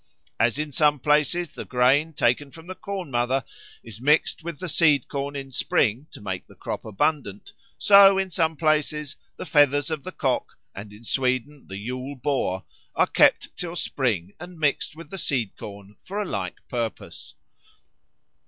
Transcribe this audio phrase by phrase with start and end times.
[0.39, 3.45] As in some places the grain taken from the Corn mother
[3.83, 8.31] is mixed with the seed corn in spring to make the crop abundant, so in
[8.31, 13.55] some places the feathers of the cock, and in Sweden the Yule Boar, are kept
[13.55, 17.35] till spring and mixed with the seed corn for a like purpose.